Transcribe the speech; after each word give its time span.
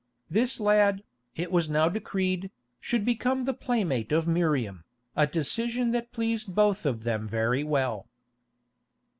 This 0.31 0.59
lad, 0.59 1.03
it 1.35 1.51
was 1.51 1.69
now 1.69 1.87
decreed, 1.87 2.49
should 2.79 3.05
become 3.05 3.45
the 3.45 3.53
playmate 3.53 4.11
of 4.11 4.27
Miriam, 4.27 4.83
a 5.15 5.27
decision 5.27 5.91
that 5.91 6.11
pleased 6.11 6.55
both 6.55 6.87
of 6.87 7.03
them 7.03 7.27
very 7.27 7.63
well. 7.63 8.07